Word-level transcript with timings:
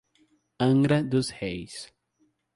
Angra 0.57 1.03
dos 1.03 1.29
Reis 1.29 1.93